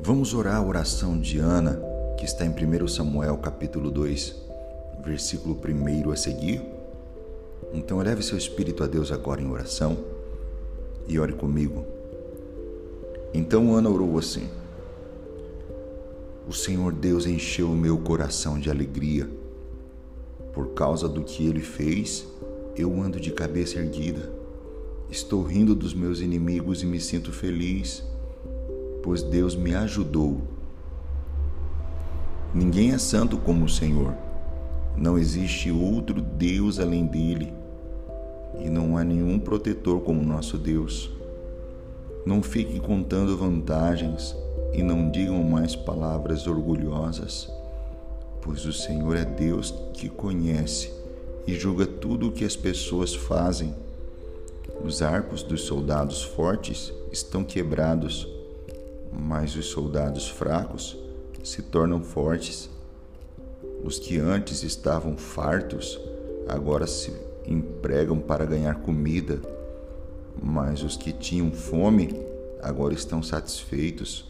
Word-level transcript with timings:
Vamos 0.00 0.32
orar 0.34 0.56
a 0.56 0.62
oração 0.62 1.18
de 1.18 1.38
Ana, 1.38 1.82
que 2.16 2.24
está 2.24 2.44
em 2.44 2.50
1 2.50 2.86
Samuel 2.86 3.38
capítulo 3.38 3.90
2, 3.90 4.36
versículo 5.04 5.58
1 5.60 6.12
a 6.12 6.16
seguir? 6.16 6.62
Então 7.72 8.00
eleve 8.00 8.22
seu 8.22 8.38
espírito 8.38 8.84
a 8.84 8.86
Deus 8.86 9.10
agora 9.10 9.42
em 9.42 9.50
oração 9.50 9.98
e 11.08 11.18
ore 11.18 11.32
comigo. 11.32 11.84
Então 13.34 13.74
Ana 13.74 13.90
orou 13.90 14.16
assim: 14.16 14.48
O 16.48 16.52
Senhor 16.52 16.92
Deus 16.92 17.26
encheu 17.26 17.68
o 17.68 17.76
meu 17.76 17.98
coração 17.98 18.60
de 18.60 18.70
alegria. 18.70 19.37
Por 20.58 20.70
causa 20.74 21.08
do 21.08 21.22
que 21.22 21.46
ele 21.46 21.60
fez, 21.60 22.26
eu 22.74 23.00
ando 23.00 23.20
de 23.20 23.30
cabeça 23.30 23.78
erguida. 23.78 24.28
Estou 25.08 25.44
rindo 25.44 25.72
dos 25.72 25.94
meus 25.94 26.18
inimigos 26.18 26.82
e 26.82 26.86
me 26.86 26.98
sinto 26.98 27.30
feliz 27.30 28.02
pois 29.04 29.22
Deus 29.22 29.54
me 29.54 29.72
ajudou. 29.72 30.40
Ninguém 32.52 32.90
é 32.90 32.98
santo 32.98 33.38
como 33.38 33.66
o 33.66 33.68
Senhor. 33.68 34.12
Não 34.96 35.16
existe 35.16 35.70
outro 35.70 36.20
Deus 36.20 36.80
além 36.80 37.06
dele. 37.06 37.52
E 38.58 38.68
não 38.68 38.96
há 38.96 39.04
nenhum 39.04 39.38
protetor 39.38 40.00
como 40.00 40.20
nosso 40.24 40.58
Deus. 40.58 41.08
Não 42.26 42.42
fiquem 42.42 42.80
contando 42.80 43.38
vantagens 43.38 44.34
e 44.72 44.82
não 44.82 45.08
digam 45.08 45.40
mais 45.44 45.76
palavras 45.76 46.48
orgulhosas, 46.48 47.48
pois 48.42 48.64
o 48.64 48.72
Senhor 48.72 49.16
é 49.16 49.24
Deus 49.24 49.74
que 49.92 50.08
conhece 50.08 50.92
e 51.46 51.54
julga 51.54 51.86
tudo 51.86 52.28
o 52.28 52.32
que 52.32 52.44
as 52.44 52.56
pessoas 52.56 53.14
fazem. 53.14 53.74
Os 54.84 55.02
arcos 55.02 55.42
dos 55.42 55.62
soldados 55.62 56.22
fortes 56.22 56.92
estão 57.12 57.42
quebrados 57.42 58.28
mas 59.12 59.56
os 59.56 59.66
soldados 59.66 60.28
fracos 60.28 60.96
se 61.42 61.62
tornam 61.62 62.02
fortes. 62.02 62.68
Os 63.82 63.98
que 63.98 64.18
antes 64.18 64.62
estavam 64.62 65.16
fartos 65.16 65.98
agora 66.48 66.86
se 66.86 67.12
empregam 67.46 68.18
para 68.18 68.44
ganhar 68.44 68.76
comida, 68.76 69.40
mas 70.40 70.82
os 70.82 70.96
que 70.96 71.12
tinham 71.12 71.50
fome 71.50 72.14
agora 72.62 72.94
estão 72.94 73.22
satisfeitos. 73.22 74.26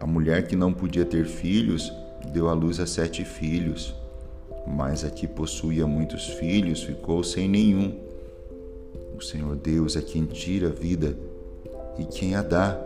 A 0.00 0.06
mulher 0.06 0.46
que 0.46 0.56
não 0.56 0.72
podia 0.72 1.04
ter 1.04 1.26
filhos 1.26 1.92
deu 2.26 2.48
à 2.48 2.52
luz 2.52 2.80
a 2.80 2.86
sete 2.86 3.24
filhos, 3.24 3.94
mas 4.66 5.04
a 5.04 5.10
que 5.10 5.26
possuía 5.26 5.86
muitos 5.86 6.26
filhos 6.28 6.82
ficou 6.82 7.22
sem 7.22 7.48
nenhum. 7.48 7.98
O 9.16 9.22
Senhor 9.22 9.54
Deus 9.56 9.96
é 9.96 10.02
quem 10.02 10.24
tira 10.26 10.68
a 10.68 10.72
vida 10.72 11.16
e 11.98 12.04
quem 12.04 12.34
a 12.34 12.42
dá. 12.42 12.78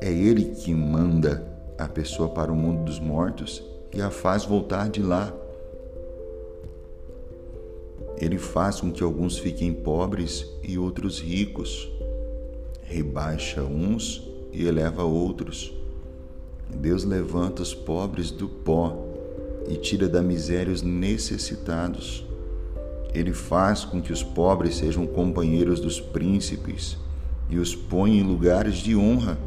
É 0.00 0.10
Ele 0.10 0.46
que 0.46 0.72
manda 0.74 1.46
a 1.78 1.86
pessoa 1.86 2.28
para 2.28 2.50
o 2.50 2.56
mundo 2.56 2.84
dos 2.84 2.98
mortos 2.98 3.62
e 3.92 4.00
a 4.00 4.10
faz 4.10 4.44
voltar 4.44 4.88
de 4.88 5.02
lá. 5.02 5.32
Ele 8.16 8.38
faz 8.38 8.80
com 8.80 8.90
que 8.90 9.02
alguns 9.02 9.38
fiquem 9.38 9.72
pobres 9.72 10.46
e 10.62 10.78
outros 10.78 11.20
ricos. 11.20 11.90
Rebaixa 12.82 13.62
uns 13.62 14.28
e 14.52 14.66
eleva 14.66 15.02
outros. 15.02 15.81
Deus 16.76 17.04
levanta 17.04 17.62
os 17.62 17.74
pobres 17.74 18.30
do 18.30 18.48
pó 18.48 18.96
e 19.68 19.76
tira 19.76 20.08
da 20.08 20.22
miséria 20.22 20.72
os 20.72 20.82
necessitados. 20.82 22.26
Ele 23.14 23.32
faz 23.32 23.84
com 23.84 24.00
que 24.00 24.12
os 24.12 24.22
pobres 24.22 24.76
sejam 24.76 25.06
companheiros 25.06 25.80
dos 25.80 26.00
príncipes 26.00 26.96
e 27.50 27.58
os 27.58 27.74
põe 27.74 28.18
em 28.18 28.22
lugares 28.22 28.76
de 28.76 28.96
honra. 28.96 29.38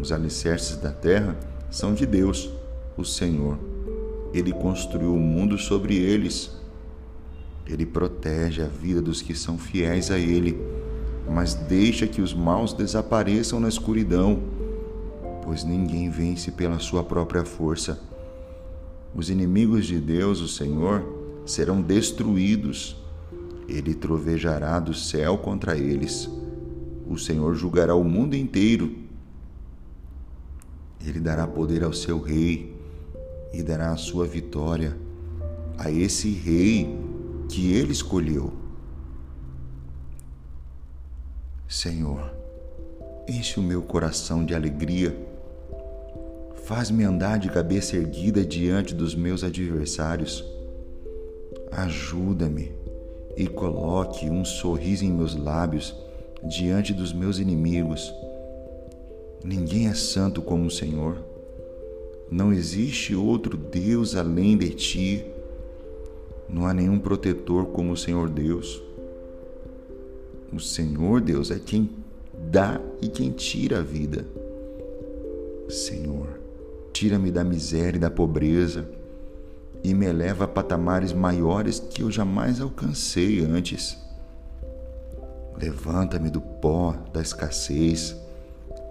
Os 0.00 0.12
alicerces 0.12 0.76
da 0.76 0.92
terra 0.92 1.36
são 1.70 1.92
de 1.92 2.06
Deus, 2.06 2.50
o 2.96 3.04
Senhor. 3.04 3.58
Ele 4.32 4.52
construiu 4.52 5.12
o 5.12 5.18
mundo 5.18 5.58
sobre 5.58 5.96
eles. 5.96 6.56
Ele 7.66 7.84
protege 7.84 8.62
a 8.62 8.66
vida 8.66 9.02
dos 9.02 9.20
que 9.20 9.34
são 9.34 9.58
fiéis 9.58 10.10
a 10.10 10.18
Ele, 10.18 10.58
mas 11.28 11.54
deixa 11.54 12.06
que 12.06 12.22
os 12.22 12.32
maus 12.32 12.72
desapareçam 12.72 13.60
na 13.60 13.68
escuridão, 13.68 14.40
pois 15.48 15.64
ninguém 15.64 16.10
vence 16.10 16.50
pela 16.52 16.78
sua 16.78 17.02
própria 17.02 17.42
força. 17.42 17.98
Os 19.14 19.30
inimigos 19.30 19.86
de 19.86 19.98
Deus, 19.98 20.42
o 20.42 20.46
Senhor, 20.46 21.02
serão 21.46 21.80
destruídos. 21.80 22.94
Ele 23.66 23.94
trovejará 23.94 24.78
do 24.78 24.92
céu 24.92 25.38
contra 25.38 25.74
eles. 25.74 26.28
O 27.08 27.16
Senhor 27.16 27.54
julgará 27.54 27.94
o 27.94 28.04
mundo 28.04 28.36
inteiro 28.36 29.08
ele 31.00 31.20
dará 31.20 31.46
poder 31.46 31.82
ao 31.82 31.92
seu 31.92 32.20
rei 32.20 32.76
e 33.50 33.62
dará 33.62 33.92
a 33.92 33.96
sua 33.96 34.26
vitória 34.26 34.94
a 35.78 35.90
esse 35.90 36.30
rei 36.30 36.94
que 37.48 37.72
ele 37.72 37.92
escolheu. 37.92 38.52
Senhor, 41.66 42.30
enche 43.26 43.58
o 43.58 43.62
meu 43.62 43.80
coração 43.80 44.44
de 44.44 44.54
alegria, 44.54 45.27
faz-me 46.68 47.02
andar 47.02 47.38
de 47.38 47.50
cabeça 47.50 47.96
erguida 47.96 48.44
diante 48.44 48.94
dos 48.94 49.14
meus 49.14 49.42
adversários. 49.42 50.44
Ajuda-me 51.72 52.72
e 53.36 53.48
coloque 53.48 54.30
um 54.30 54.44
sorriso 54.44 55.04
em 55.04 55.10
meus 55.10 55.34
lábios 55.34 55.96
diante 56.44 56.94
dos 56.94 57.12
meus 57.12 57.40
inimigos 57.40 58.12
Ninguém 59.44 59.86
é 59.86 59.94
santo 59.94 60.42
como 60.42 60.66
o 60.66 60.70
Senhor. 60.70 61.16
Não 62.30 62.52
existe 62.52 63.14
outro 63.14 63.56
Deus 63.56 64.16
além 64.16 64.56
de 64.58 64.70
ti. 64.70 65.24
Não 66.48 66.66
há 66.66 66.74
nenhum 66.74 66.98
protetor 66.98 67.66
como 67.66 67.92
o 67.92 67.96
Senhor 67.96 68.28
Deus. 68.28 68.82
O 70.52 70.58
Senhor 70.58 71.20
Deus 71.20 71.50
é 71.50 71.58
quem 71.58 71.90
dá 72.50 72.80
e 73.00 73.08
quem 73.08 73.30
tira 73.30 73.78
a 73.78 73.82
vida. 73.82 74.26
Senhor, 75.68 76.40
tira-me 76.98 77.30
da 77.30 77.44
miséria 77.44 77.96
e 77.96 78.00
da 78.00 78.10
pobreza 78.10 78.84
e 79.84 79.94
me 79.94 80.04
eleva 80.04 80.46
a 80.46 80.48
patamares 80.48 81.12
maiores 81.12 81.78
que 81.78 82.02
eu 82.02 82.10
jamais 82.10 82.60
alcancei 82.60 83.38
antes. 83.38 83.96
Levanta-me 85.56 86.28
do 86.28 86.40
pó 86.40 86.96
da 87.12 87.22
escassez 87.22 88.16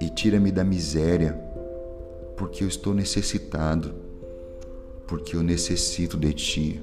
e 0.00 0.08
tira-me 0.08 0.52
da 0.52 0.62
miséria, 0.62 1.32
porque 2.36 2.62
eu 2.62 2.68
estou 2.68 2.94
necessitado, 2.94 3.92
porque 5.08 5.34
eu 5.34 5.42
necessito 5.42 6.16
de 6.16 6.32
Ti. 6.32 6.82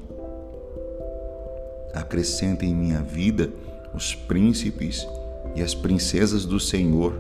Acrescenta 1.94 2.66
em 2.66 2.76
minha 2.76 3.02
vida 3.02 3.50
os 3.96 4.14
príncipes 4.14 5.08
e 5.56 5.62
as 5.62 5.74
princesas 5.74 6.44
do 6.44 6.60
Senhor 6.60 7.16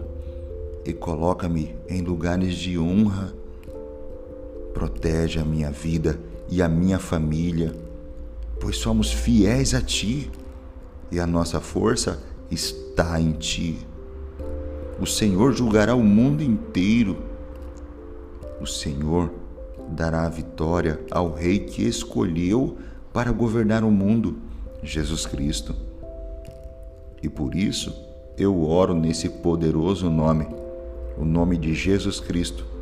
e 0.83 0.91
coloca-me 0.91 1.73
em 1.87 2.01
lugares 2.01 2.53
de 2.55 2.77
honra. 2.77 3.42
Protege 4.93 5.39
a 5.39 5.43
minha 5.43 5.71
vida 5.71 6.19
e 6.49 6.61
a 6.61 6.69
minha 6.69 6.99
família, 6.99 7.75
pois 8.61 8.77
somos 8.77 9.11
fiéis 9.11 9.73
a 9.73 9.81
Ti 9.81 10.31
e 11.11 11.19
a 11.19 11.27
nossa 11.27 11.59
força 11.59 12.23
está 12.49 13.19
em 13.19 13.33
Ti. 13.33 13.85
O 15.01 15.05
Senhor 15.05 15.51
julgará 15.53 15.95
o 15.95 16.03
mundo 16.03 16.41
inteiro. 16.43 17.17
O 18.61 18.65
Senhor 18.65 19.31
dará 19.89 20.25
a 20.25 20.29
vitória 20.29 20.99
ao 21.11 21.33
Rei 21.33 21.59
que 21.59 21.83
escolheu 21.83 22.77
para 23.11 23.31
governar 23.31 23.83
o 23.83 23.91
mundo, 23.91 24.37
Jesus 24.81 25.25
Cristo. 25.25 25.75
E 27.21 27.27
por 27.27 27.55
isso 27.55 27.93
eu 28.37 28.63
oro 28.63 28.93
nesse 28.93 29.27
poderoso 29.27 30.09
nome, 30.09 30.47
o 31.17 31.25
nome 31.25 31.57
de 31.57 31.73
Jesus 31.73 32.19
Cristo, 32.19 32.72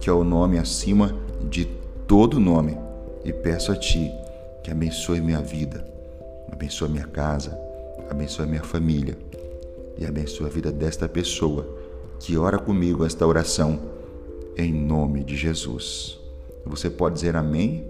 que 0.00 0.08
é 0.08 0.12
o 0.12 0.24
nome 0.24 0.58
acima 0.58 1.14
de 1.48 1.64
todo 2.06 2.40
nome, 2.40 2.76
e 3.24 3.32
peço 3.32 3.72
a 3.72 3.76
Ti 3.76 4.10
que 4.62 4.70
abençoe 4.70 5.20
minha 5.20 5.40
vida, 5.40 5.84
abençoe 6.52 6.88
minha 6.88 7.06
casa, 7.06 7.58
abençoe 8.10 8.46
minha 8.46 8.62
família 8.62 9.16
e 9.96 10.06
abençoe 10.06 10.46
a 10.46 10.50
vida 10.50 10.70
desta 10.70 11.08
pessoa 11.08 11.66
que 12.18 12.36
ora 12.36 12.58
comigo 12.58 13.04
esta 13.04 13.26
oração, 13.26 13.78
em 14.56 14.72
nome 14.72 15.22
de 15.22 15.36
Jesus. 15.36 16.18
Você 16.66 16.90
pode 16.90 17.14
dizer 17.14 17.36
amém? 17.36 17.84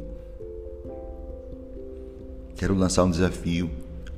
Quero 2.55 2.75
lançar 2.75 3.05
um 3.05 3.11
desafio. 3.11 3.71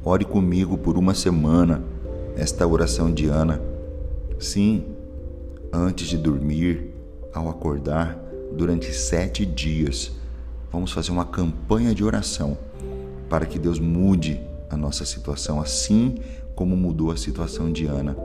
Ore 0.04 0.24
comigo 0.24 0.78
por 0.78 0.96
uma 0.96 1.14
semana 1.14 1.82
esta 2.36 2.66
oração 2.66 3.12
de 3.12 3.26
Ana. 3.26 3.60
Sim, 4.38 4.84
antes 5.72 6.08
de 6.08 6.16
dormir, 6.16 6.89
ao 7.32 7.48
acordar, 7.48 8.18
durante 8.52 8.92
sete 8.92 9.46
dias, 9.46 10.12
Vamos 10.70 10.92
fazer 10.92 11.10
uma 11.10 11.24
campanha 11.24 11.92
de 11.92 12.04
oração 12.04 12.56
para 13.28 13.44
que 13.44 13.58
Deus 13.58 13.80
mude 13.80 14.40
a 14.68 14.76
nossa 14.76 15.04
situação, 15.04 15.60
assim 15.60 16.18
como 16.54 16.76
mudou 16.76 17.10
a 17.10 17.16
situação 17.16 17.72
de 17.72 17.86
Ana. 17.86 18.16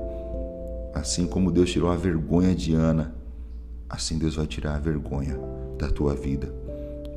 Assim 0.94 1.26
como 1.26 1.52
Deus 1.52 1.72
tirou 1.72 1.90
a 1.90 1.96
vergonha 1.96 2.54
de 2.54 2.76
Ana, 2.76 3.16
assim 3.90 4.18
Deus 4.18 4.36
vai 4.36 4.46
tirar 4.46 4.76
a 4.76 4.80
vergonha 4.80 5.38
da 5.78 5.90
tua 5.90 6.14
vida. 6.14 6.54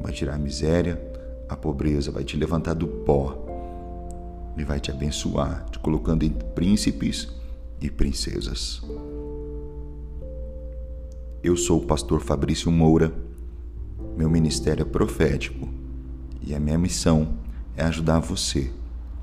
Vai 0.01 0.13
tirar 0.13 0.35
a 0.35 0.39
miséria, 0.39 1.01
a 1.49 1.57
pobreza, 1.57 2.11
vai 2.11 2.25
te 2.25 2.37
levantar 2.37 2.75
do 2.75 2.87
pó 2.87 3.45
e 4.57 4.65
vai 4.65 4.81
te 4.81 4.91
abençoar, 4.91 5.67
te 5.71 5.79
colocando 5.79 6.25
entre 6.25 6.43
príncipes 6.49 7.29
e 7.81 7.91
princesas. 7.91 8.83
Eu 11.43 11.57
sou 11.57 11.79
o 11.79 11.87
pastor 11.87 12.21
Fabrício 12.21 12.71
Moura. 12.71 13.13
Meu 14.17 14.29
ministério 14.29 14.83
é 14.83 14.85
profético 14.85 15.69
e 16.45 16.53
a 16.53 16.59
minha 16.59 16.77
missão 16.77 17.29
é 17.77 17.85
ajudar 17.85 18.19
você 18.19 18.73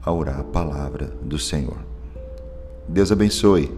a 0.02 0.14
orar 0.14 0.40
a 0.40 0.44
palavra 0.44 1.08
do 1.22 1.38
Senhor. 1.38 1.78
Deus 2.88 3.12
abençoe. 3.12 3.70